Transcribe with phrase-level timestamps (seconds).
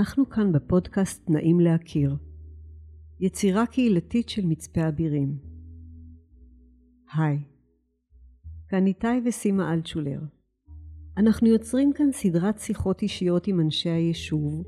[0.00, 2.16] אנחנו כאן בפודקאסט נעים להכיר,
[3.20, 5.38] יצירה קהילתית של מצפה אבירים.
[7.14, 7.38] היי,
[8.68, 10.20] כאן איתי וסימה אלטשולר.
[11.16, 14.64] אנחנו יוצרים כאן סדרת שיחות אישיות עם אנשי היישוב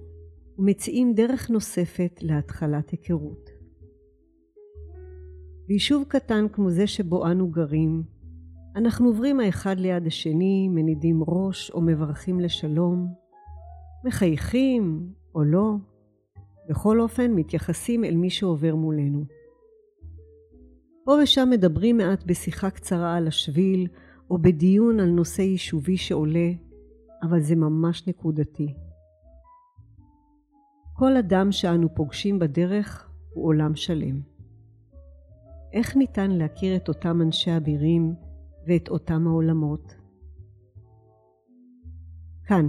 [0.59, 3.51] ומציעים דרך נוספת להתחלת היכרות.
[5.66, 8.02] ביישוב קטן כמו זה שבו אנו גרים,
[8.77, 13.07] אנחנו עוברים האחד ליד השני, מנידים ראש או מברכים לשלום,
[14.05, 15.75] מחייכים או לא,
[16.69, 19.25] בכל אופן מתייחסים אל מי שעובר מולנו.
[21.05, 23.89] פה ושם מדברים מעט בשיחה קצרה על השביל,
[24.31, 26.51] או בדיון על נושא יישובי שעולה,
[27.23, 28.74] אבל זה ממש נקודתי.
[30.93, 34.21] כל אדם שאנו פוגשים בדרך הוא עולם שלם.
[35.73, 38.15] איך ניתן להכיר את אותם אנשי אבירים
[38.67, 39.95] ואת אותם העולמות?
[42.45, 42.69] כאן,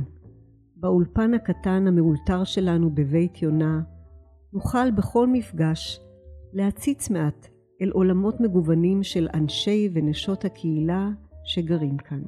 [0.83, 3.81] באולפן הקטן המאולתר שלנו בבית יונה,
[4.53, 5.99] נוכל בכל מפגש
[6.53, 7.47] להציץ מעט
[7.81, 11.09] אל עולמות מגוונים של אנשי ונשות הקהילה
[11.43, 12.21] שגרים כאן.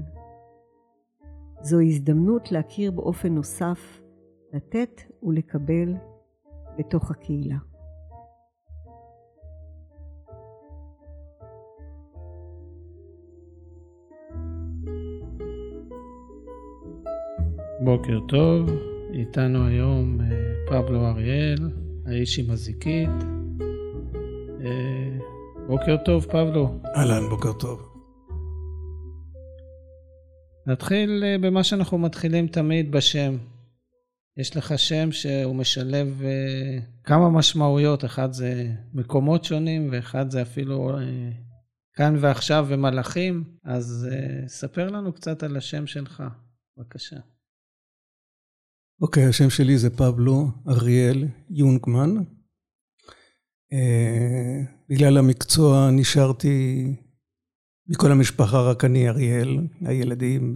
[1.61, 4.01] זו הזדמנות להכיר באופן נוסף,
[4.53, 5.93] לתת ולקבל
[6.77, 7.57] בתוך הקהילה.
[17.85, 18.69] בוקר טוב,
[19.13, 20.25] איתנו היום אה,
[20.67, 21.71] פבלו אריאל,
[22.05, 23.09] האיש עם הזיקית.
[24.65, 25.17] אה,
[25.67, 26.79] בוקר טוב, פבלו.
[26.95, 27.81] אהלן, בוקר טוב.
[30.67, 33.37] נתחיל אה, במה שאנחנו מתחילים תמיד בשם.
[34.37, 36.21] יש לך שם שהוא משלב
[37.03, 40.91] כמה משמעויות, אחד זה מקומות שונים ואחד זה אפילו
[41.93, 44.09] כאן ועכשיו ומלאכים, אז
[44.47, 46.23] ספר לנו קצת על השם שלך,
[46.77, 47.34] בבקשה.
[49.01, 52.15] אוקיי, okay, השם שלי זה פבלו אריאל יונגמן.
[53.73, 56.85] Uh, בגלל המקצוע נשארתי
[57.87, 60.53] מכל המשפחה רק אני אריאל, הילדים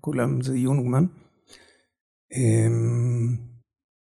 [0.00, 1.04] כולם זה יונגמן.
[2.34, 3.46] Um,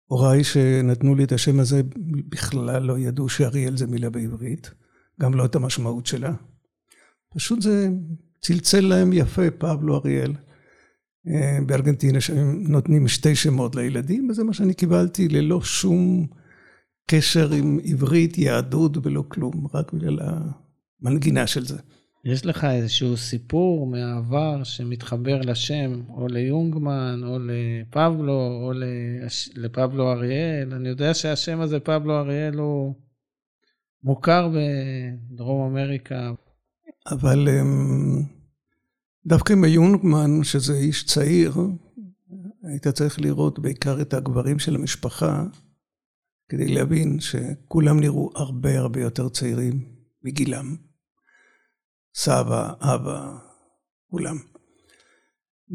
[0.06, 1.82] הוריי שנתנו לי את השם הזה
[2.30, 4.72] בכלל לא ידעו שאריאל זה מילה בעברית,
[5.22, 6.34] גם לא את המשמעות שלה.
[7.36, 7.90] פשוט זה
[8.42, 10.34] צלצל להם יפה, פבלו אריאל.
[11.28, 16.28] אה, בארגנטינה שהם נותנים שתי שמות לילדים, וזה מה שאני קיבלתי ללא שום
[17.08, 20.20] קשר עם עברית, יהדות ולא כלום, רק בגלל
[21.02, 21.78] המנגינה של זה.
[22.26, 28.72] יש לך איזשהו סיפור מהעבר שמתחבר לשם, או ליונגמן, או לפבלו, או
[29.56, 30.74] לפבלו אריאל?
[30.74, 32.94] אני יודע שהשם הזה, פבלו אריאל, הוא
[34.04, 36.32] מוכר בדרום אמריקה.
[37.12, 37.48] אבל...
[37.50, 38.41] אמ,
[39.26, 41.54] דווקא עם היונגמן, שזה איש צעיר,
[42.64, 45.44] היית צריך לראות בעיקר את הגברים של המשפחה,
[46.50, 49.86] כדי להבין שכולם נראו הרבה הרבה יותר צעירים
[50.24, 50.76] מגילם.
[52.16, 53.38] סבא, אבא,
[54.08, 54.38] כולם.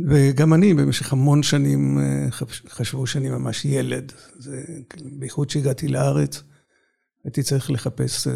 [0.09, 1.99] וגם אני במשך המון שנים
[2.69, 4.13] חשבו שאני ממש ילד.
[4.39, 4.65] זה,
[5.19, 6.43] בייחוד שהגעתי לארץ,
[7.25, 8.34] הייתי צריך לחפש אה,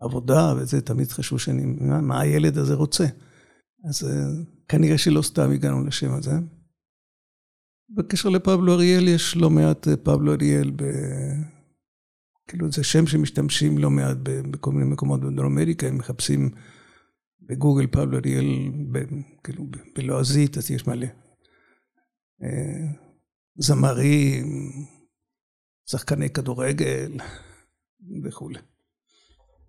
[0.00, 3.06] עבודה, וזה תמיד חשבו שאני, מה, מה הילד הזה רוצה?
[3.84, 6.32] אז אה, כנראה שלא סתם הגענו לשם הזה.
[7.90, 10.82] בקשר לפבלו אריאל, יש לא מעט אה, פבלו אריאל, ב...
[12.48, 14.16] כאילו זה שם שמשתמשים לא מעט
[14.50, 16.50] בכל מיני מקומות בדרום אמריקה, הם מחפשים
[17.40, 18.98] בגוגל פבלו אריאל, ב...
[19.44, 19.66] כאילו
[19.96, 21.06] בלועזית, אז יש מלא.
[22.42, 23.06] אה,
[23.58, 24.46] זמרים,
[25.90, 27.12] שחקני כדורגל
[28.24, 28.58] וכולי.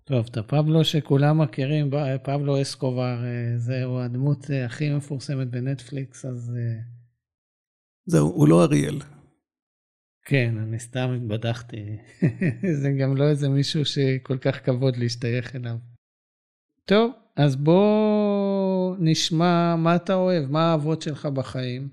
[0.08, 1.90] טוב, את הפבלו שכולם מכירים,
[2.22, 6.52] פבלו אסקובר, אה, זהו הדמות אה, הכי מפורסמת בנטפליקס, אז...
[6.56, 6.80] אה,
[8.06, 8.98] זהו, הוא לא אריאל.
[10.24, 11.96] כן, אני סתם התבדחתי.
[12.80, 15.76] זה גם לא איזה מישהו שכל כך כבוד להשתייך אליו.
[16.84, 21.88] טוב, אז בוא נשמע מה אתה אוהב, מה האהבות שלך בחיים.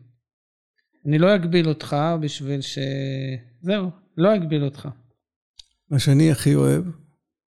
[1.05, 2.79] אני לא אגביל אותך בשביל ש...
[3.61, 4.89] זהו, לא אגביל אותך.
[5.89, 6.85] מה שאני הכי אוהב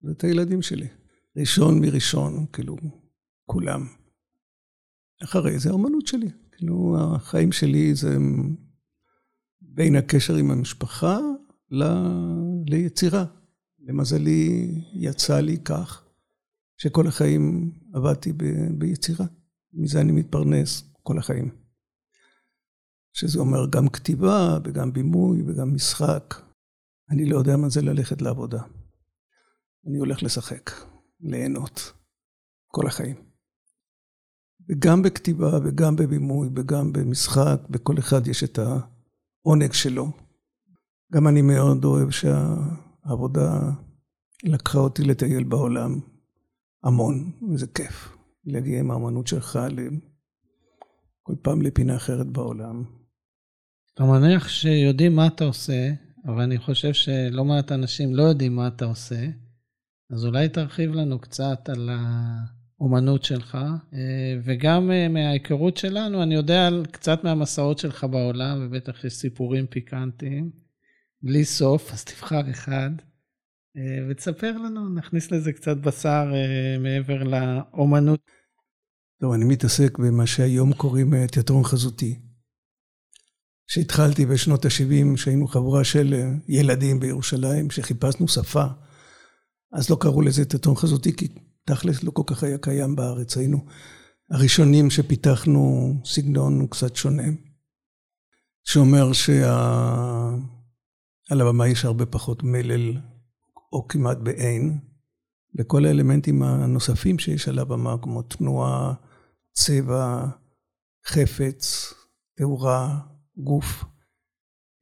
[0.05, 0.87] ואת הילדים שלי.
[1.37, 2.77] ראשון מראשון, כאילו,
[3.45, 3.87] כולם.
[5.23, 6.29] אחרי זה האמנות שלי.
[6.51, 8.17] כאילו, החיים שלי זה
[9.61, 11.19] בין הקשר עם המשפחה
[11.71, 11.83] ל...
[12.67, 13.25] ליצירה.
[13.79, 16.05] למזלי, יצא לי כך
[16.77, 18.43] שכל החיים עבדתי ב...
[18.77, 19.25] ביצירה.
[19.73, 21.49] מזה אני מתפרנס כל החיים.
[23.13, 26.35] שזה אומר גם כתיבה וגם בימוי וגם משחק.
[27.11, 28.61] אני לא יודע מה זה ללכת לעבודה.
[29.87, 30.71] אני הולך לשחק,
[31.19, 31.93] ליהנות,
[32.67, 33.15] כל החיים.
[34.69, 40.11] וגם בכתיבה, וגם בבימוי, וגם במשחק, בכל אחד יש את העונג שלו,
[41.13, 43.71] גם אני מאוד אוהב שהעבודה
[44.43, 45.99] לקחה אותי לטייל בעולם
[46.83, 48.15] המון, וזה כיף
[48.45, 49.59] להגיע עם האמנות שלך
[51.23, 52.83] כל פעם לפינה אחרת בעולם.
[53.93, 55.91] אתה מניח שיודעים מה אתה עושה,
[56.25, 59.25] אבל אני חושב שלא מעט אנשים לא יודעים מה אתה עושה,
[60.11, 61.89] אז אולי תרחיב לנו קצת על
[62.79, 63.55] האומנות שלך,
[63.93, 69.67] אה, וגם אה, מההיכרות שלנו, אני יודע על קצת מהמסעות שלך בעולם, ובטח יש סיפורים
[69.67, 70.51] פיקנטיים,
[71.21, 72.89] בלי סוף, אז תבחר אחד.
[73.77, 76.31] אה, ותספר לנו, נכניס לזה קצת בשר
[76.79, 78.19] מעבר לאומנות.
[79.21, 82.19] טוב, אני מתעסק במה שהיום קוראים תיאטרון חזותי.
[83.67, 86.13] כשהתחלתי בשנות ה-70, שהיינו חבורה של
[86.47, 88.65] ילדים בירושלים, שחיפשנו שפה,
[89.75, 91.27] אז לא קראו לזה תיאטרון חזותי, כי
[91.65, 93.37] תכלס לא כל כך היה קיים בארץ.
[93.37, 93.65] היינו
[94.31, 97.23] הראשונים שפיתחנו סגנון קצת שונה,
[98.63, 99.41] שאומר שעל
[101.41, 102.97] הבמה יש הרבה פחות מלל,
[103.73, 104.79] או כמעט באין,
[105.57, 108.93] וכל האלמנטים הנוספים שיש על הבמה, כמו תנועה,
[109.51, 110.25] צבע,
[111.07, 111.93] חפץ,
[112.37, 112.99] תאורה,
[113.37, 113.83] גוף,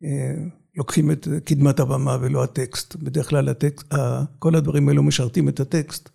[0.03, 2.95] אה, לוקחים את קדמת הבמה ולא הטקסט.
[2.95, 3.93] בדרך כלל הטקסט,
[4.39, 6.09] כל הדברים האלו משרתים את הטקסט,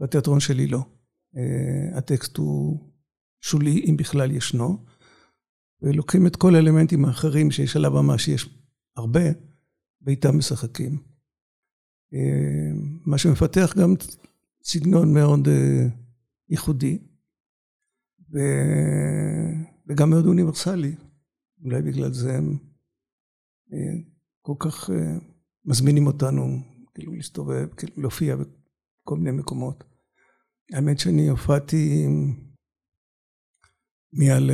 [0.00, 0.84] בתיאטרון שלי לא.
[1.36, 2.78] אה, הטקסט הוא
[3.40, 4.84] שולי, אם בכלל ישנו,
[5.82, 8.48] ולוקחים את כל האלמנטים האחרים שיש על הבמה, שיש
[8.96, 9.24] הרבה,
[10.02, 10.98] ואיתם משחקים.
[12.14, 12.70] אה,
[13.06, 13.94] מה שמפתח גם
[14.64, 15.86] סגנון מאוד אה,
[16.48, 16.98] ייחודי,
[19.86, 20.94] וגם מאוד אוניברסלי.
[21.64, 22.58] אולי בגלל זה הם
[24.42, 24.90] כל כך
[25.64, 26.58] מזמינים אותנו,
[26.94, 29.84] כאילו להסתובב, כאילו להופיע בכל מיני מקומות.
[30.72, 32.06] האמת שאני הופעתי
[34.12, 34.50] מעל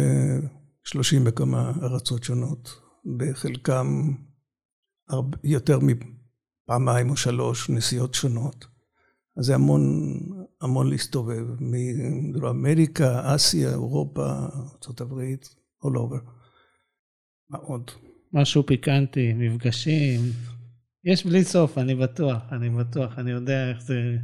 [0.85, 2.81] 30 וכמה ארצות שונות,
[3.19, 3.87] בחלקם
[5.45, 8.67] יותר מפעמיים או שלוש נסיעות שונות.
[9.37, 9.83] אז זה המון,
[10.61, 15.23] המון להסתובב, מדרום אמריקה, אסיה, אירופה, ארה"ב,
[15.85, 16.31] all over.
[17.51, 17.91] מה עוד?
[18.33, 20.21] משהו פיקנטי, מפגשים.
[21.05, 24.17] יש בלי סוף, אני בטוח, אני בטוח, אני יודע איך זה...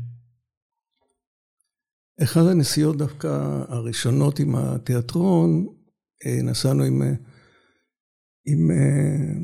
[2.23, 3.29] אחד הנסיעות דווקא
[3.69, 5.67] הראשונות עם התיאטרון,
[6.27, 7.12] אה, נסענו עם, אה,
[8.47, 9.35] עם, אה,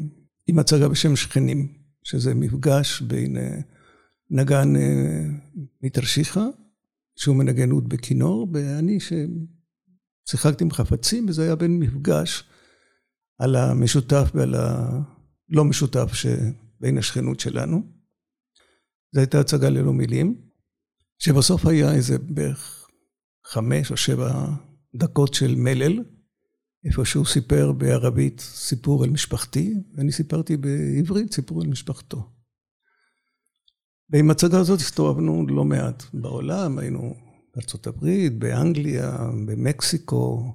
[0.47, 1.73] עם הצגה בשם שכנים,
[2.03, 3.37] שזה מפגש בין
[4.31, 4.69] נגן
[5.83, 6.45] מתרשיחא,
[7.17, 8.99] שהוא מנגן אוד בכינור, ואני
[10.27, 12.45] ששיחקתי עם חפצים, וזה היה בין מפגש
[13.41, 17.83] על המשותף ועל הלא משותף שבין השכנות שלנו.
[19.13, 20.41] זו הייתה הצגה ללא מילים,
[21.19, 22.89] שבסוף היה איזה בערך
[23.47, 24.47] חמש או שבע
[24.95, 26.05] דקות של מלל,
[26.85, 32.31] איפה שהוא סיפר בערבית סיפור על משפחתי, ואני סיפרתי בעברית סיפור על משפחתו.
[34.11, 37.15] ועם הצגה הזאת הסתובבנו לא מעט בעולם, היינו
[37.55, 40.55] בארצות הברית, באנגליה, במקסיקו,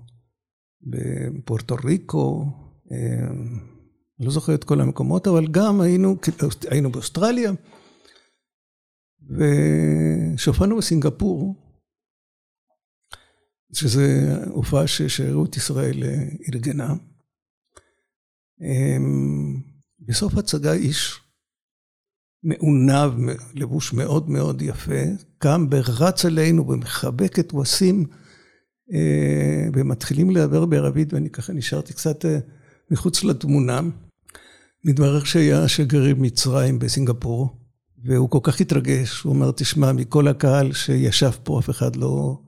[0.82, 2.52] בפורטו ריקו,
[4.20, 6.16] לא זוכר את כל המקומות, אבל גם היינו,
[6.70, 7.52] היינו באוסטרליה,
[9.30, 11.56] ושופענו בסינגפור,
[13.74, 16.04] שזה הופעה ששאריות ישראל
[16.54, 16.94] ארגנה.
[20.00, 21.20] בסוף הצגה איש
[22.44, 23.12] מעונב,
[23.54, 25.02] לבוש מאוד מאוד יפה,
[25.38, 28.06] קם ורץ אלינו ומחבק את וסים,
[29.74, 32.26] ומתחילים לדבר בערבית, ואני ככה נשארתי קצת
[32.92, 33.82] מחוץ לתמונה.
[34.84, 37.58] מתברר שהיה שגריר מצרים בסינגפור,
[38.04, 42.42] והוא כל כך התרגש, הוא אומר, תשמע, מכל הקהל שישב פה, אף אחד לא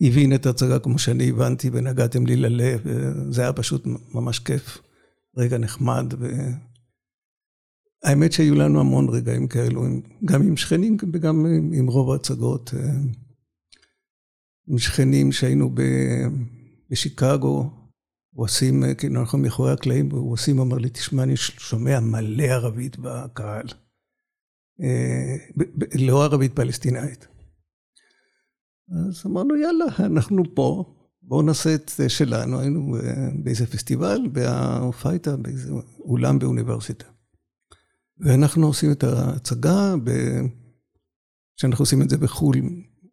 [0.00, 4.78] הבין את ההצגה כמו שאני הבנתי, ונגעתם לי ללב, וזה היה פשוט ממש כיף,
[5.36, 6.14] רגע נחמד.
[6.18, 6.26] ו...
[8.04, 9.84] האמת שהיו לנו המון רגעים כאלו,
[10.24, 12.74] גם עם שכנים וגם עם רוב ההצגות.
[14.68, 15.74] עם שכנים שהיינו
[16.90, 17.70] בשיקגו, הוא
[18.34, 23.66] עושים, כאילו אנחנו מאחורי הקלעים, הוא עושים, אומר לי, תשמע, אני שומע מלא ערבית בקהל.
[25.94, 27.28] לא ערבית פלסטינאית.
[28.90, 32.60] אז אמרנו, יאללה, אנחנו פה, בואו נעשה את שלנו.
[32.60, 32.96] היינו
[33.42, 37.04] באיזה פסטיבל, וההופעה הייתה באיזה אולם באוניברסיטה.
[38.18, 39.94] ואנחנו עושים את ההצגה,
[41.56, 42.56] כשאנחנו עושים את זה בחו"ל,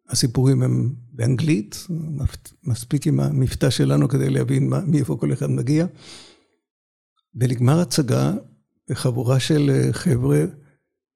[0.08, 1.86] הסיפורים הם באנגלית,
[2.64, 5.86] מספיק עם המבטא שלנו כדי להבין מאיפה כל אחד מגיע.
[7.34, 8.32] ונגמר הצגה,
[8.90, 10.44] וחבורה של חבר'ה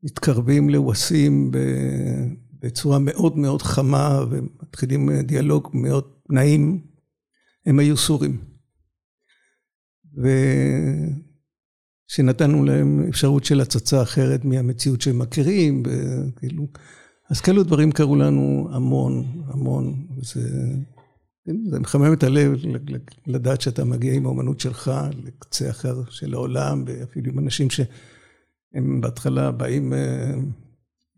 [0.03, 1.51] מתקרבים לווסים
[2.61, 6.81] בצורה מאוד מאוד חמה, ומתחילים דיאלוג מאוד נעים.
[7.67, 8.39] הם היו סורים.
[12.09, 16.69] שנתנו להם אפשרות של הצצה אחרת מהמציאות שהם מכירים, וכאילו,
[17.31, 20.41] אז כאלו דברים קרו לנו המון, המון, וזה
[21.47, 22.53] זה מחמם את הלב
[23.27, 24.91] לדעת שאתה מגיע עם האומנות שלך
[25.25, 30.35] לקצה אחר של העולם, ואפילו עם אנשים שהם בהתחלה באים, אה,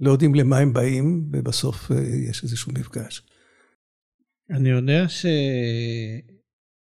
[0.00, 3.22] לא יודעים למה הם באים, ובסוף אה, יש איזשהו מפגש.
[4.50, 5.06] אני יודע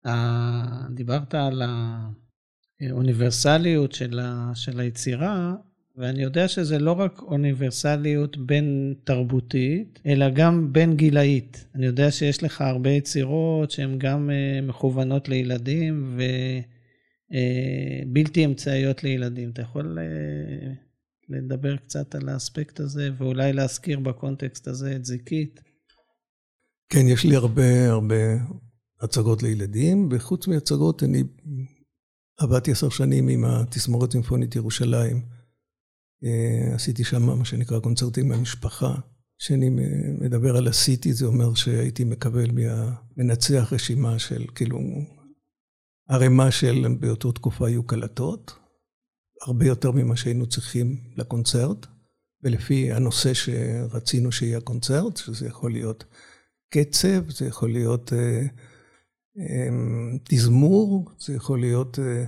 [0.03, 1.61] שדיברת על
[2.81, 4.51] האוניברסליות של, ה...
[4.55, 5.55] של היצירה,
[5.99, 11.65] ואני יודע שזה לא רק אוניברסליות בין תרבותית, אלא גם בין גילאית.
[11.75, 16.17] אני יודע שיש לך הרבה יצירות שהן גם uh, מכוונות לילדים
[18.13, 19.49] ובלתי אה, uh, אמצעיות לילדים.
[19.49, 20.01] אתה יכול uh,
[21.29, 25.61] לדבר קצת על האספקט הזה, ואולי להזכיר בקונטקסט הזה את זיקית?
[26.89, 28.15] כן, יש לי הרבה הרבה
[29.01, 31.23] הצגות לילדים, וחוץ מהצגות אני
[32.39, 35.38] עבדתי עשר שנים עם התזמורת צימפונית ירושלים.
[36.23, 38.95] אה, עשיתי שם מה שנקרא קונצרטים מהמשפחה.
[39.39, 39.69] כשאני
[40.21, 44.79] מדבר על עשיתי, זה אומר שהייתי מקבל מהמנצח רשימה של, כאילו,
[46.09, 48.51] ערימה של באותו תקופה היו קלטות,
[49.41, 51.85] הרבה יותר ממה שהיינו צריכים לקונצרט,
[52.43, 56.05] ולפי הנושא שרצינו שיהיה קונצרט, שזה יכול להיות
[56.69, 58.41] קצב, זה יכול להיות אה,
[59.39, 59.69] אה,
[60.23, 62.25] תזמור, זה יכול להיות אה,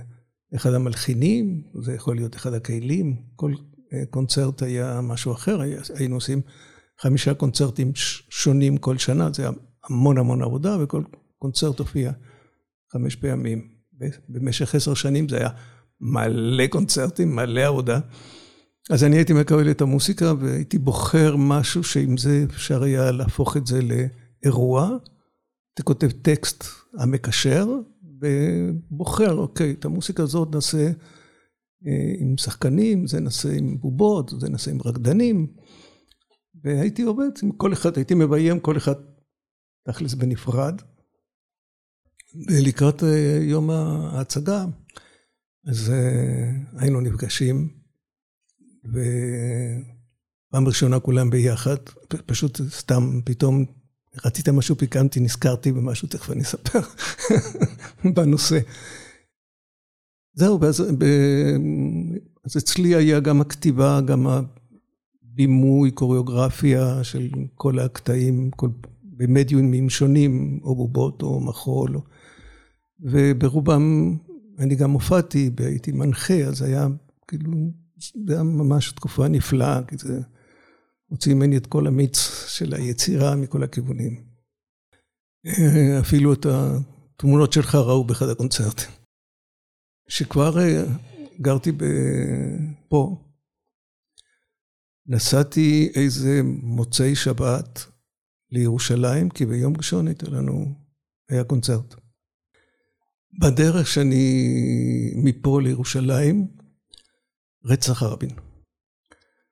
[0.54, 3.54] אחד המלחינים, זה יכול להיות אחד הכלים, כל
[4.10, 5.60] קונצרט היה משהו אחר,
[5.94, 6.40] היינו עושים
[7.00, 7.92] חמישה קונצרטים
[8.30, 9.52] שונים כל שנה, זה היה
[9.88, 11.02] המון המון עבודה, וכל
[11.38, 12.12] קונצרט הופיע
[12.92, 13.68] חמש פעמים.
[14.28, 15.48] במשך עשר שנים זה היה
[16.00, 18.00] מלא קונצרטים, מלא עבודה.
[18.90, 23.66] אז אני הייתי מקבל את המוסיקה והייתי בוחר משהו שעם זה אפשר היה להפוך את
[23.66, 24.96] זה לאירוע.
[25.74, 26.64] אתה כותב טקסט
[26.98, 27.66] המקשר,
[28.20, 30.90] ובוחר, אוקיי, את המוסיקה הזאת נעשה
[32.18, 35.52] עם שחקנים, זה נעשה עם בובות, זה נעשה עם רקדנים.
[36.64, 38.94] והייתי עובד עם כל אחד, הייתי מביים כל אחד
[39.86, 40.80] תכלס בנפרד.
[42.48, 44.64] ולקראת אה, יום ההצגה,
[45.66, 47.68] אז אה, היינו נפגשים,
[48.84, 51.76] ופעם ראשונה כולם ביחד,
[52.26, 53.64] פשוט סתם פתאום
[54.24, 56.80] רצית משהו פיקנטי, נזכרתי במשהו, תכף אני אספר
[58.14, 58.58] בנושא.
[60.34, 60.80] זהו, ואז
[62.44, 68.68] אז אצלי היה גם הכתיבה, גם הבימוי, קוריאוגרפיה של כל הקטעים, כל,
[69.02, 72.00] במדיומים שונים, או בובות או מחול,
[73.00, 74.16] וברובם
[74.58, 76.86] אני גם הופעתי, הייתי מנחה, אז היה
[77.28, 77.52] כאילו,
[78.26, 80.20] זה היה ממש תקופה נפלאה, כי זה
[81.08, 84.24] הוציא ממני את כל המיץ של היצירה מכל הכיוונים.
[86.00, 89.01] אפילו את התמונות שלך ראו באחד הקונצרטים.
[90.12, 90.84] שכבר אה,
[91.40, 91.72] גרתי
[92.88, 93.16] פה,
[95.06, 97.86] נסעתי איזה מוצאי שבת
[98.50, 100.74] לירושלים, כי ביום ראשון הייתה לנו,
[101.28, 101.94] היה קונצרט.
[103.40, 104.44] בדרך שאני
[105.16, 106.46] מפה לירושלים,
[107.64, 108.30] רצח הרבין.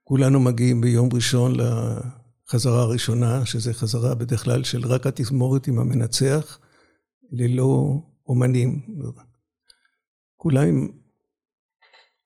[0.04, 6.58] כולנו מגיעים ביום ראשון לחזרה הראשונה, שזה חזרה בדרך כלל של רק התזמורת עם המנצח,
[7.32, 8.80] ללא אומנים.
[10.42, 10.88] כולם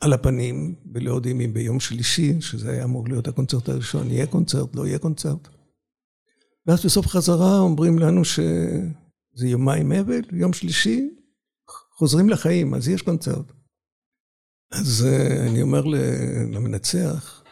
[0.00, 4.74] על הפנים, ולא יודעים אם ביום שלישי, שזה היה אמור להיות הקונצרט הראשון, יהיה קונצרט,
[4.74, 5.48] לא יהיה קונצרט.
[6.66, 11.10] ואז בסוף חזרה אומרים לנו שזה יומיים אבל, יום שלישי,
[11.98, 13.52] חוזרים לחיים, אז יש קונצרט.
[14.72, 15.84] אז אה, אני אומר
[16.52, 17.44] למנצח,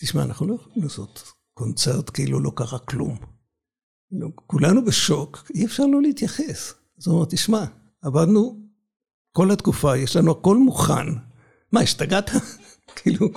[0.00, 3.18] תשמע, אנחנו לא יכולים לעשות קונצרט כאילו לא קרה כלום.
[4.34, 6.74] כולנו בשוק, אי אפשר לא להתייחס.
[6.98, 7.64] אז הוא אומר, תשמע,
[8.02, 8.69] עבדנו
[9.32, 11.06] כל התקופה, יש לנו הכל מוכן.
[11.72, 12.30] מה, השתגעת?
[12.96, 13.28] כאילו,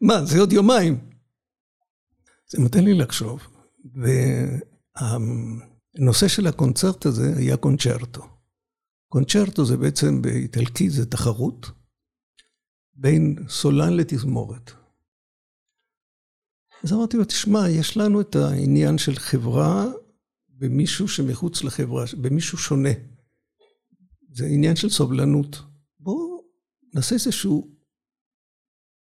[0.00, 0.98] מה, זה עוד יומיים.
[2.50, 3.40] זה נותן לי לחשוב.
[4.94, 8.22] והנושא של הקונצרט הזה היה קונצ'רטו.
[9.08, 11.70] קונצ'רטו זה בעצם באיטלקי, זה תחרות
[12.94, 14.70] בין סולן לתזמורת.
[16.84, 19.86] אז אמרתי לו, תשמע, יש לנו את העניין של חברה
[20.48, 22.90] במישהו שמחוץ לחברה, במישהו שונה.
[24.34, 25.62] זה עניין של סובלנות.
[26.00, 26.42] בואו
[26.94, 27.68] נעשה איזשהו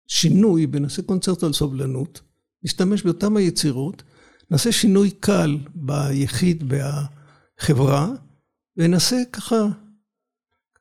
[0.08, 2.20] שינוי ונעשה קונצרט על סובלנות,
[2.62, 4.02] נשתמש באותן היצירות,
[4.50, 8.12] נעשה שינוי קל ביחיד בחברה,
[8.76, 9.68] ונעשה ככה,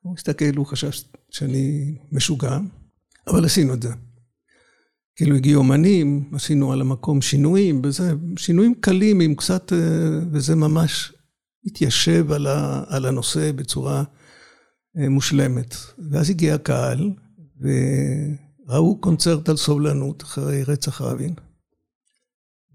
[0.02, 0.90] הוא מסתכל, הוא חשב
[1.30, 2.58] שאני משוגע,
[3.28, 3.90] אבל עשינו את זה.
[5.16, 11.14] כאילו הגיעו אומנים, עשינו על המקום שינויים, וזה, שינויים קלים עם קצת, אה, וזה ממש
[11.66, 14.04] התיישב על, ה, על הנושא בצורה
[14.96, 15.76] מושלמת.
[16.12, 17.12] ואז הגיע הקהל,
[17.60, 21.34] וראו קונצרט על סובלנות אחרי רצח רבין.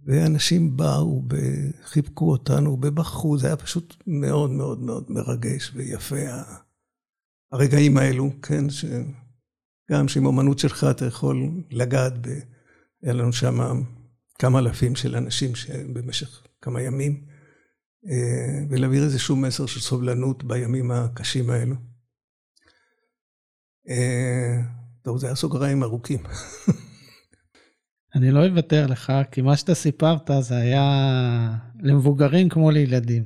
[0.06, 6.16] ואנשים באו וחיבקו אותנו ובכו, זה היה פשוט מאוד מאוד מאוד מרגש ויפה
[7.52, 12.30] הרגעים האלו, כן, שגם שעם אומנות שלך אתה יכול לגעת ב...
[13.02, 13.82] היה לנו שם
[14.38, 17.24] כמה אלפים של אנשים שבמשך כמה ימים,
[18.10, 21.89] אה, ולהעביר איזשהו מסר של סובלנות בימים הקשים האלו.
[23.90, 24.60] אה,
[25.02, 26.18] טוב, זה היה סוגריים ארוכים.
[28.14, 33.24] אני לא אוותר לך, כי מה שאתה סיפרת זה היה למבוגרים כמו לילדים.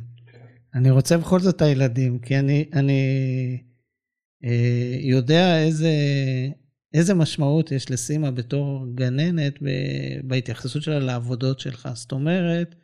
[0.75, 3.03] אני רוצה בכל זאת את הילדים, כי אני, אני
[4.45, 5.93] אה, יודע איזה,
[6.95, 9.69] איזה משמעות יש לסימה בתור גננת ב,
[10.25, 11.89] בהתייחסות שלה לעבודות שלך.
[11.95, 12.75] זאת אומרת,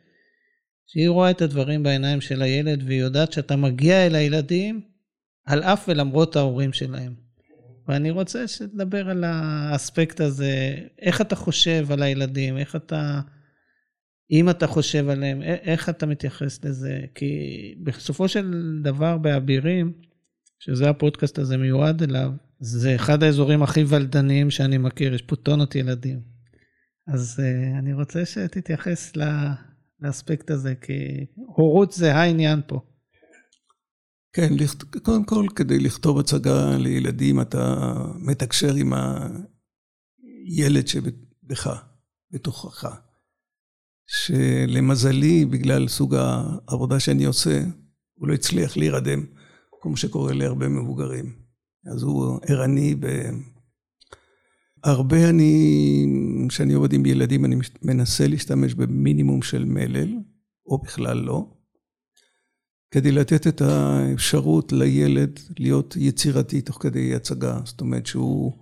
[0.87, 4.81] שהיא רואה את הדברים בעיניים של הילד והיא יודעת שאתה מגיע אל הילדים
[5.45, 7.30] על אף ולמרות ההורים שלהם.
[7.87, 13.21] ואני רוצה שתדבר על האספקט הזה, איך אתה חושב על הילדים, איך אתה,
[14.31, 17.35] אם אתה חושב עליהם, איך אתה מתייחס לזה, כי
[17.83, 19.93] בסופו של דבר באבירים,
[20.59, 25.75] שזה הפודקאסט הזה מיועד אליו, זה אחד האזורים הכי ולדניים שאני מכיר, יש פה טונות
[25.75, 26.19] ילדים.
[27.07, 29.13] אז uh, אני רוצה שתתייחס
[30.01, 32.79] לאספקט הזה, כי הורות זה העניין פה.
[34.33, 34.53] כן,
[35.03, 38.93] קודם כל, כדי לכתוב הצגה לילדים, אתה מתקשר עם
[40.47, 41.83] הילד שבך,
[42.31, 42.99] בתוכך.
[44.07, 47.63] שלמזלי, בגלל סוג העבודה שאני עושה,
[48.13, 49.25] הוא לא הצליח להירדם,
[49.81, 51.35] כמו שקורה להרבה מבוגרים.
[51.93, 53.05] אז הוא ערני ב...
[54.83, 56.05] הרבה אני,
[56.49, 60.09] כשאני עובד עם ילדים, אני מנסה להשתמש במינימום של מלל,
[60.65, 61.60] או בכלל לא.
[62.91, 67.59] כדי לתת את האפשרות לילד להיות יצירתי תוך כדי הצגה.
[67.65, 68.53] זאת אומרת שהוא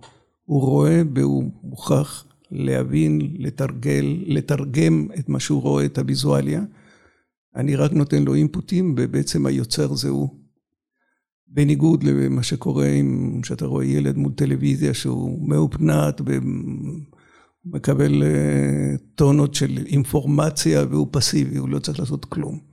[0.46, 6.62] רואה והוא מוכרח להבין, לתרגל, לתרגם את מה שהוא רואה, את הוויזואליה.
[7.56, 10.28] אני רק נותן לו אינפוטים, ובעצם היוצר זה הוא.
[11.48, 16.20] בניגוד למה שקורה עם, שאתה רואה ילד מול טלוויזיה שהוא מאופנת
[17.64, 22.69] ומקבל אה, טונות של אינפורמציה והוא פסיבי, הוא לא צריך לעשות כלום.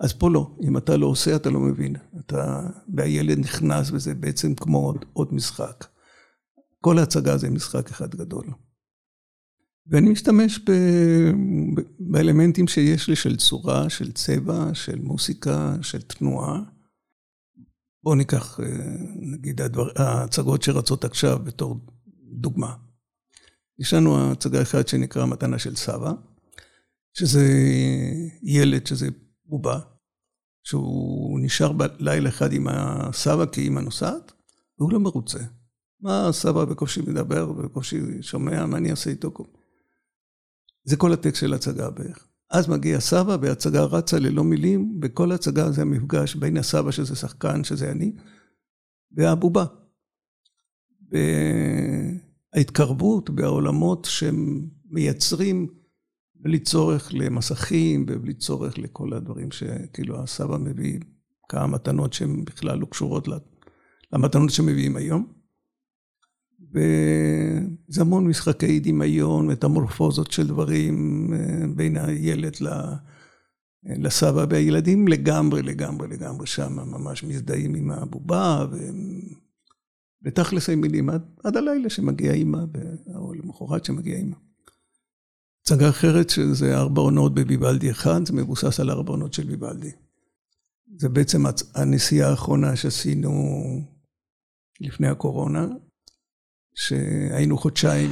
[0.00, 2.60] אז פה לא, אם אתה לא עושה אתה לא מבין, אתה,
[2.94, 5.86] והילד נכנס וזה בעצם כמו עוד, עוד משחק.
[6.80, 8.46] כל ההצגה זה משחק אחד גדול.
[9.86, 10.70] ואני משתמש ב,
[11.74, 16.62] ב, באלמנטים שיש לי של צורה, של צבע, של מוסיקה, של תנועה.
[18.02, 18.60] בואו ניקח
[19.20, 21.80] נגיד הדבר, ההצגות שרצות עכשיו בתור
[22.40, 22.74] דוגמה.
[23.78, 26.12] יש לנו הצגה אחת שנקרא מתנה של סבא,
[27.12, 27.48] שזה
[28.42, 29.08] ילד, שזה
[29.50, 29.80] בובה,
[30.62, 34.32] שהוא נשאר בלילה אחד עם הסבא כאימא נוסעת,
[34.78, 35.40] והוא לא מרוצה.
[36.00, 39.32] מה הסבא בקושי מדבר ובקושי שומע, מה אני אעשה איתו?
[40.84, 42.26] זה כל הטקסט של הצגה בערך.
[42.50, 47.64] אז מגיע סבא והצגה רצה ללא מילים, וכל הצגה זה המפגש בין הסבא שזה שחקן,
[47.64, 48.12] שזה אני,
[49.12, 49.64] והבובה.
[52.54, 55.79] וההתקרבות בעולמות שמייצרים
[56.42, 61.00] בלי צורך למסכים ובלי צורך לכל הדברים שכאילו הסבא מביא
[61.48, 63.28] כמה מתנות שהן בכלל לא קשורות
[64.12, 65.26] למתנות שמביאים היום.
[66.74, 72.52] וזה המון משחקי דמיון, מטמורפוזות של דברים אה, בין הילד
[73.84, 78.66] לסבא והילדים לגמרי, לגמרי, לגמרי שם, ממש מזדהים עם הבובה,
[80.24, 82.64] ותכלס הם מילים עד, עד הלילה שמגיעה אימא,
[83.14, 84.36] או למחרת שמגיעה אימא.
[85.72, 89.90] הצגה אחרת שזה ארבע עונות בביבלדי אחד, זה מבוסס על ארבע עונות של ביבלדי.
[90.96, 91.42] זה בעצם
[91.74, 93.32] הנסיעה האחרונה שעשינו
[94.80, 95.66] לפני הקורונה,
[96.74, 98.10] שהיינו חודשיים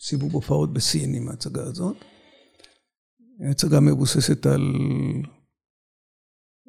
[0.00, 1.96] סיבוב הופעות בסין עם ההצגה הזאת.
[3.46, 4.72] ההצגה מבוססת על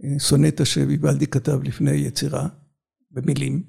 [0.04, 2.48] אה, סונטה שביבלדי כתב לפני יצירה,
[3.12, 3.64] במילים.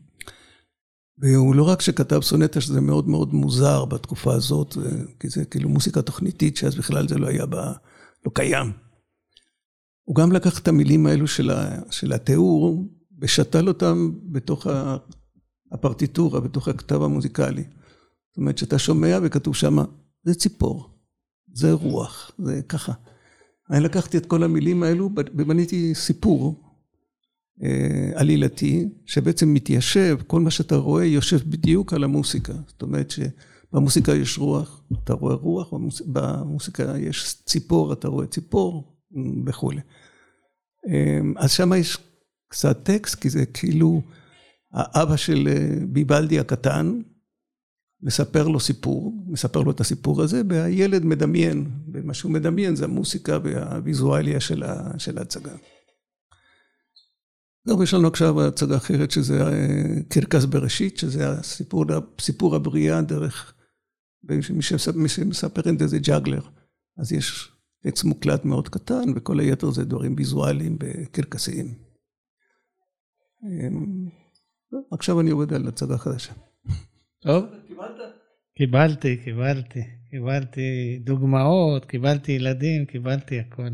[1.21, 5.69] והוא לא רק שכתב סונטה, שזה מאוד מאוד מוזר בתקופה הזאת, אה, כי זה כאילו
[5.69, 7.73] מוסיקה תוכניתית, שאז בכלל זה לא היה בה,
[8.27, 8.73] לא קיים.
[10.03, 12.89] הוא גם לקח את המילים האלו של, ה, של התיאור,
[13.21, 14.67] ושתל אותם בתוך
[15.73, 17.63] הפרטיטורה, בתוך הכתב המוזיקלי.
[17.63, 19.77] זאת אומרת, שאתה שומע וכתוב שם,
[20.25, 20.91] זה ציפור,
[21.53, 22.93] זה רוח, זה ככה.
[23.71, 26.70] אני לקחתי את כל המילים האלו ובניתי סיפור
[28.15, 32.53] עלילתי, שבעצם מתיישב, כל מה שאתה רואה יושב בדיוק על המוסיקה.
[32.67, 35.73] זאת אומרת שבמוסיקה יש רוח, אתה רואה רוח,
[36.07, 38.97] במוסיקה יש ציפור, אתה רואה ציפור
[39.47, 39.81] וכולי.
[40.89, 41.99] אה, אז שם יש
[42.49, 44.03] קצת טקסט, כי זה כאילו
[44.73, 47.01] האבא של אה, ביבלדי הקטן,
[48.03, 53.39] מספר לו סיפור, מספר לו את הסיפור הזה, והילד מדמיין, ומה שהוא מדמיין זה המוסיקה
[53.43, 54.41] והוויזואליה
[54.99, 55.53] של ההצגה.
[57.71, 61.85] גם יש לנו עכשיו הצגה אחרת שזה אה, קרקס בראשית, שזה הסיפור,
[62.21, 63.55] סיפור הבריאה דרך,
[64.95, 66.41] מי שמספר את זה זה ג'אגלר.
[66.99, 67.53] אז יש
[67.83, 71.75] טקסט מוקלט מאוד קטן, וכל היתר זה דברים ויזואליים וקרקסיים.
[73.45, 74.09] אמ,
[74.93, 76.33] עכשיו אני עובד על הצגה חדשה.
[77.23, 77.45] טוב.
[78.57, 79.81] קיבלתי, קיבלתי,
[80.11, 83.69] קיבלתי דוגמאות, קיבלתי ילדים, קיבלתי הכל.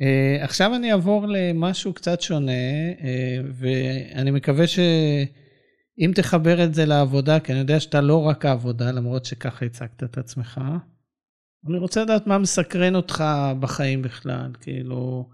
[0.00, 2.52] Uh, עכשיו אני אעבור למשהו קצת שונה,
[2.98, 3.02] uh,
[3.52, 9.24] ואני מקווה שאם תחבר את זה לעבודה, כי אני יודע שאתה לא רק העבודה, למרות
[9.24, 10.60] שככה הצגת את עצמך,
[11.68, 13.24] אני רוצה לדעת מה מסקרן אותך
[13.60, 15.28] בחיים בכלל, כאילו,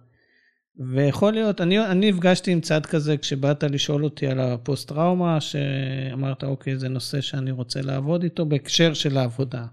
[0.93, 6.79] ויכול להיות, אני, אני נפגשתי עם צד כזה כשבאת לשאול אותי על הפוסט-טראומה, שאמרת, אוקיי,
[6.79, 9.67] זה נושא שאני רוצה לעבוד איתו בהקשר של העבודה.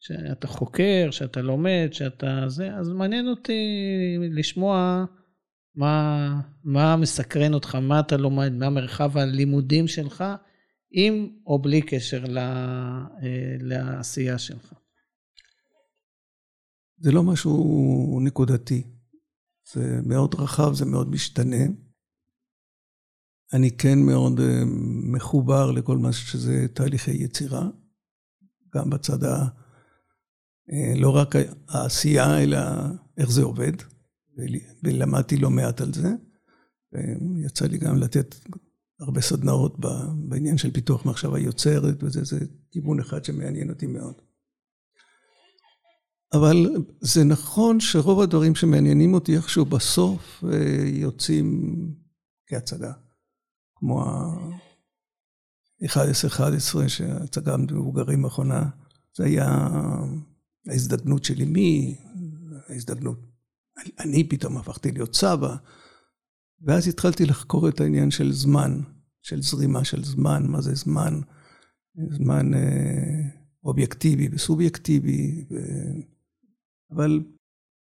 [0.00, 3.62] שאתה חוקר, שאתה לומד, שאתה זה, אז מעניין אותי
[4.20, 5.04] לשמוע
[5.74, 10.24] מה, מה מסקרן אותך, מה אתה לומד, מה מרחב הלימודים שלך,
[10.90, 14.72] עם או בלי קשר אה, לעשייה שלך.
[16.98, 18.82] זה לא משהו נקודתי.
[19.72, 21.64] זה מאוד רחב, זה מאוד משתנה.
[23.52, 24.62] אני כן מאוד אה,
[25.12, 27.68] מחובר לכל מה שזה תהליכי יצירה,
[28.74, 29.59] גם בצד ה...
[30.72, 31.34] אה, לא רק
[31.68, 32.58] העשייה, אלא
[33.18, 33.72] איך זה עובד,
[34.82, 36.08] ולמדתי לא מעט על זה.
[37.46, 38.34] יצא לי גם לתת
[39.00, 39.76] הרבה סדנאות
[40.28, 42.38] בעניין של פיתוח מחשבה יוצרת, וזה
[42.70, 44.14] כיוון אחד שמעניין אותי מאוד.
[46.32, 46.66] אבל
[47.00, 51.74] זה נכון שרוב הדברים שמעניינים אותי איכשהו בסוף אה, יוצאים
[52.46, 52.92] כהצגה.
[53.74, 58.68] כמו ה-11-11 שההצגה המבוגרים האחרונה,
[59.16, 59.68] זה היה
[60.70, 61.96] ההזדקנות של אמי,
[62.68, 63.18] ההזדקנות.
[63.98, 65.56] אני פתאום הפכתי להיות סבא,
[66.62, 68.80] ואז התחלתי לחקור את העניין של זמן,
[69.22, 71.20] של זרימה של זמן, מה זה זמן,
[72.10, 73.22] זמן אה,
[73.64, 75.44] אובייקטיבי וסובייקטיבי.
[75.50, 75.56] ו...
[76.90, 77.22] אבל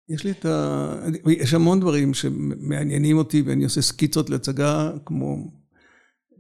[0.09, 1.07] יש לי את ה...
[1.27, 5.51] יש המון דברים שמעניינים אותי ואני עושה סקיצות להצגה כמו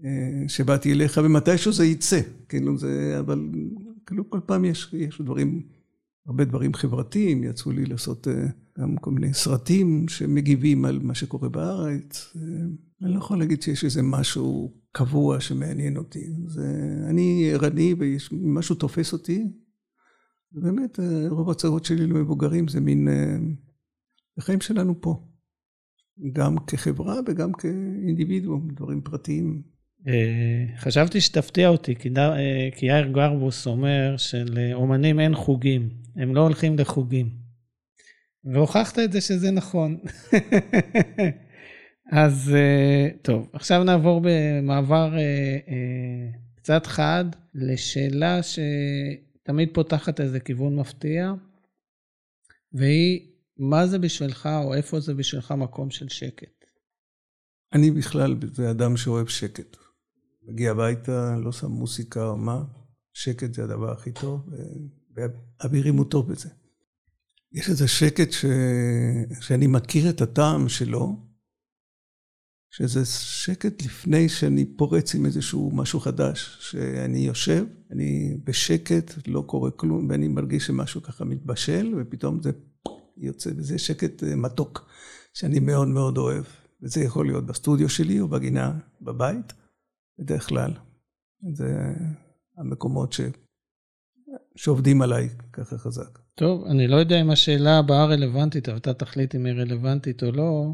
[0.04, 3.48] אה, שבאתי אליך ומתישהו זה יצא, כאילו זה, אבל
[4.06, 5.62] כאילו כל פעם יש, יש דברים,
[6.26, 8.46] הרבה דברים חברתיים, יצאו לי לעשות אה,
[8.78, 12.36] גם כל מיני סרטים שמגיבים על מה שקורה בארץ.
[12.36, 12.42] אה,
[13.02, 16.26] אני לא יכול להגיד שיש איזה משהו קבוע שמעניין אותי.
[16.46, 19.44] זה, אני ערני ומשהו תופס אותי,
[20.52, 23.08] ובאמת, אה, רוב ההצגות שלי למבוגרים זה מין
[24.38, 25.26] החיים שלנו פה.
[26.32, 29.62] גם כחברה וגם כאינדיבידואום, דברים פרטיים.
[30.08, 31.94] אה, חשבתי שתפתיע אותי,
[32.76, 37.30] כי יאיר גרבוס אומר שלאומנים אין חוגים, הם לא הולכים לחוגים.
[38.44, 39.98] והוכחת את זה שזה נכון.
[42.12, 42.54] אז
[43.22, 45.14] טוב, עכשיו נעבור במעבר
[46.56, 48.58] קצת חד לשאלה ש...
[49.50, 51.32] תמיד פותחת איזה כיוון מפתיע,
[52.72, 56.64] והיא, מה זה בשבילך, או איפה זה בשבילך מקום של שקט?
[57.72, 59.76] אני בכלל, זה אדם שאוהב שקט.
[60.42, 62.64] מגיע הביתה, לא שם מוסיקה או מה,
[63.12, 64.48] שקט זה הדבר הכי טוב,
[65.16, 66.48] ואבירים הוא טוב בזה.
[67.52, 68.44] יש איזה שקט ש...
[69.40, 71.30] שאני מכיר את הטעם שלו,
[72.70, 79.70] שזה שקט לפני שאני פורץ עם איזשהו משהו חדש, שאני יושב, אני בשקט, לא קורה
[79.70, 82.50] כלום, ואני מרגיש שמשהו ככה מתבשל, ופתאום זה
[83.16, 84.90] יוצא, וזה שקט אה, מתוק,
[85.34, 86.44] שאני מאוד מאוד אוהב.
[86.82, 89.52] וזה יכול להיות בסטודיו שלי או בגינה בבית,
[90.20, 90.70] בדרך כלל.
[91.52, 91.94] זה
[92.56, 93.20] המקומות ש...
[94.56, 96.18] שעובדים עליי ככה חזק.
[96.34, 100.32] טוב, אני לא יודע אם השאלה הבאה רלוונטית, אבל אתה תחליט אם היא רלוונטית או
[100.32, 100.72] לא.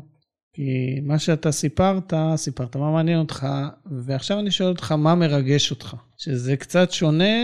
[0.53, 3.47] כי מה שאתה סיפרת, סיפרת מה מעניין אותך,
[4.05, 5.97] ועכשיו אני שואל אותך מה מרגש אותך.
[6.17, 7.35] שזה קצת שונה,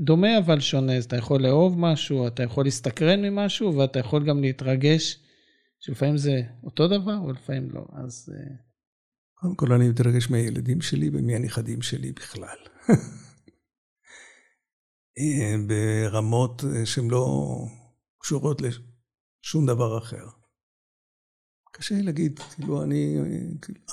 [0.00, 0.96] דומה אבל שונה.
[0.96, 5.18] אז אתה יכול לאהוב משהו, אתה יכול להסתקרן ממשהו, ואתה יכול גם להתרגש,
[5.80, 7.84] שלפעמים זה אותו דבר, ולפעמים לא.
[8.04, 8.28] אז...
[9.42, 12.56] אה, קודם כל אני מתרגש מהילדים שלי ומהנכדים שלי בכלל.
[15.18, 17.48] אה, ברמות אה, שהן לא
[18.18, 20.26] קשורות לשום דבר אחר.
[21.72, 23.16] קשה לי להגיד, כאילו, אני,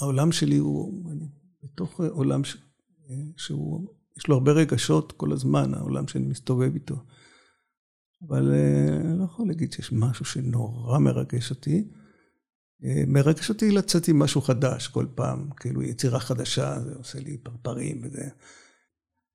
[0.01, 1.25] העולם שלי הוא, אני
[1.63, 2.57] בתוך עולם ש,
[3.37, 6.95] שהוא, יש לו הרבה רגשות כל הזמן, העולם שאני מסתובב איתו.
[8.27, 11.91] אבל אה, אני לא יכול להגיד שיש משהו שנורא מרגש אותי.
[12.83, 17.37] אה, מרגש אותי לצאת עם משהו חדש כל פעם, כאילו יצירה חדשה, זה עושה לי
[17.37, 18.29] פרפרים וזה.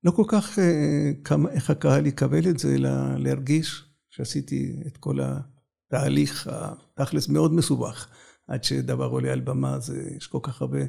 [0.03, 5.19] לא כל כך אה, כמה, איך הקהל יקבל את זה, אלא להרגיש שעשיתי את כל
[5.21, 8.07] התהליך, התכלס מאוד מסובך,
[8.47, 10.79] עד שדבר עולה על במה, זה, יש כל כך הרבה,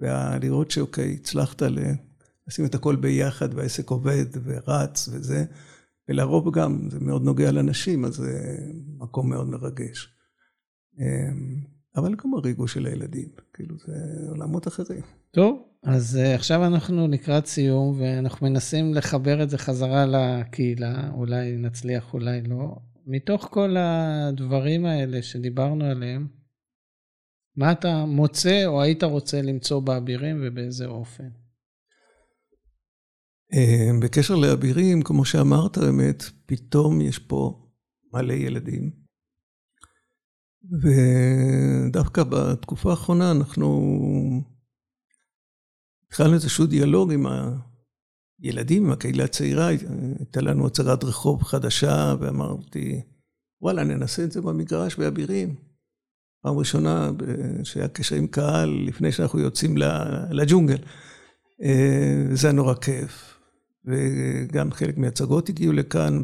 [0.00, 1.62] ולראות שאוקיי, הצלחת
[2.46, 5.44] לשים את הכל ביחד, והעסק עובד ורץ וזה,
[6.08, 8.58] ולרוב גם, זה מאוד נוגע לנשים, אז זה
[8.98, 10.17] מקום מאוד מרגש.
[10.98, 11.60] אמ,
[11.96, 13.92] אבל גם הריגוש של הילדים, כאילו זה
[14.28, 15.02] עולמות אחרים.
[15.30, 21.56] טוב, אז uh, עכשיו אנחנו לקראת סיום, ואנחנו מנסים לחבר את זה חזרה לקהילה, אולי
[21.56, 22.76] נצליח, אולי לא.
[23.06, 26.26] מתוך כל הדברים האלה שדיברנו עליהם,
[27.56, 31.28] מה אתה מוצא או היית רוצה למצוא באבירים ובאיזה אופן?
[33.52, 37.66] אמ, בקשר לאבירים, כמו שאמרת, באמת, פתאום יש פה
[38.12, 39.07] מלא ילדים.
[40.72, 43.92] ודווקא בתקופה האחרונה אנחנו
[46.06, 47.26] התחלנו איזשהו דיאלוג עם
[48.42, 53.00] הילדים, עם הקהילה הצעירה, הייתה לנו הצהרת רחוב חדשה, ואמרתי,
[53.62, 55.54] וואלה, ננסה את זה במגרש באבירים.
[56.42, 57.10] פעם ראשונה
[57.64, 59.76] שהיה קשר עם קהל לפני שאנחנו יוצאים
[60.30, 60.78] לג'ונגל.
[61.62, 63.38] אה, זה היה נורא כיף.
[63.84, 66.22] וגם חלק מהצגות הגיעו לכאן,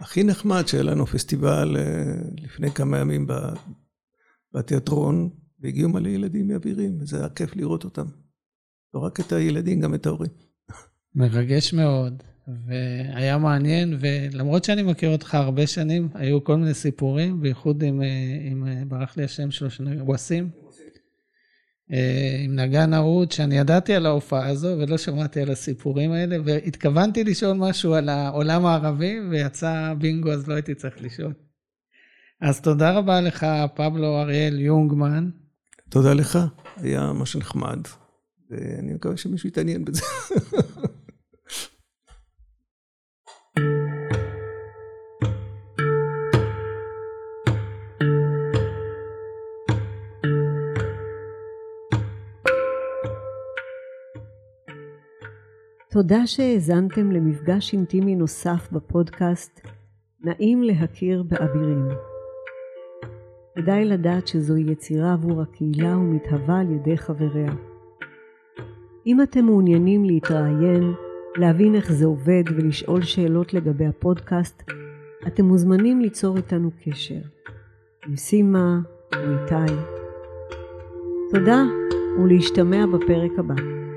[0.00, 3.26] והכי נחמד שהיה לנו פסטיבל אה, לפני כמה ימים
[4.54, 5.30] בתיאטרון,
[5.60, 8.06] והגיעו מלא ילדים מאבירים, וזה היה כיף לראות אותם.
[8.94, 10.30] לא רק את הילדים, גם את ההורים.
[11.14, 12.22] מרגש מאוד,
[12.66, 18.02] והיה מעניין, ולמרות שאני מכיר אותך הרבה שנים, היו כל מיני סיפורים, בייחוד עם,
[18.50, 19.68] עם ברח לי השם שלו,
[20.00, 20.50] ווסים,
[22.44, 27.56] עם נגן אהוד, שאני ידעתי על ההופעה הזו ולא שמעתי על הסיפורים האלה, והתכוונתי לשאול
[27.56, 31.32] משהו על העולם הערבי, ויצא בינגו, אז לא הייתי צריך לשאול.
[32.40, 35.30] אז תודה רבה לך, פבלו אריאל יונגמן.
[35.88, 36.38] תודה לך,
[36.76, 37.78] היה ממש נחמד.
[38.50, 40.02] ואני מקווה שמישהו יתעניין בזה.
[55.98, 59.60] תודה שהאזנתם למפגש אינטימי נוסף בפודקאסט
[60.24, 61.88] נעים להכיר באבירים.
[63.56, 67.52] כדאי לדעת שזוהי יצירה עבור הקהילה ומתהווה על ידי חבריה.
[69.06, 70.92] אם אתם מעוניינים להתראיין,
[71.36, 74.62] להבין איך זה עובד ולשאול שאלות לגבי הפודקאסט,
[75.26, 77.20] אתם מוזמנים ליצור איתנו קשר.
[78.06, 78.80] עם סימה
[79.16, 79.74] או.
[81.30, 81.64] תודה
[82.22, 83.87] ולהשתמע בפרק הבא.